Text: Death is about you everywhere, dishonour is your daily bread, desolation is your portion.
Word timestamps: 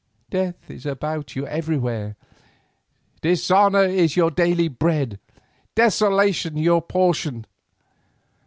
Death 0.31 0.67
is 0.71 0.87
about 0.87 1.35
you 1.35 1.45
everywhere, 1.45 2.15
dishonour 3.21 3.83
is 3.83 4.15
your 4.15 4.31
daily 4.31 4.67
bread, 4.67 5.19
desolation 5.75 6.57
is 6.57 6.63
your 6.65 6.81
portion. 6.81 7.45